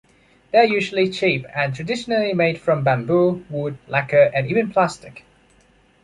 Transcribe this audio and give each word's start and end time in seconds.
They 0.51 0.57
are 0.57 0.63
usually 0.65 1.11
cheap 1.11 1.45
and 1.55 1.75
traditionally 1.75 2.33
made 2.33 2.59
from 2.59 2.83
bamboo, 2.83 3.45
wood, 3.51 3.77
lacquer 3.87 4.31
and 4.33 4.47
even 4.47 4.71
plastic. 4.71 5.23